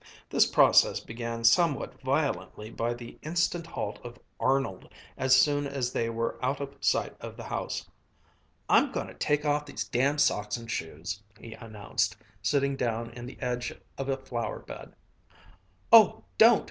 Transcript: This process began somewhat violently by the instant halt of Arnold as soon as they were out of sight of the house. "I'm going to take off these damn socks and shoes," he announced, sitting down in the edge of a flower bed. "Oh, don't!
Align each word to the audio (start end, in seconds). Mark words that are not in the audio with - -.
This 0.31 0.47
process 0.47 0.99
began 0.99 1.43
somewhat 1.43 2.01
violently 2.01 2.71
by 2.71 2.95
the 2.95 3.19
instant 3.21 3.67
halt 3.67 3.99
of 4.03 4.17
Arnold 4.39 4.91
as 5.15 5.35
soon 5.39 5.67
as 5.67 5.91
they 5.91 6.09
were 6.09 6.43
out 6.43 6.59
of 6.59 6.73
sight 6.81 7.15
of 7.21 7.37
the 7.37 7.43
house. 7.43 7.85
"I'm 8.67 8.91
going 8.91 9.09
to 9.09 9.13
take 9.13 9.45
off 9.45 9.67
these 9.67 9.83
damn 9.87 10.17
socks 10.17 10.57
and 10.57 10.71
shoes," 10.71 11.21
he 11.39 11.53
announced, 11.53 12.17
sitting 12.41 12.75
down 12.75 13.11
in 13.11 13.27
the 13.27 13.37
edge 13.43 13.79
of 13.95 14.09
a 14.09 14.17
flower 14.17 14.61
bed. 14.61 14.95
"Oh, 15.93 16.23
don't! 16.39 16.59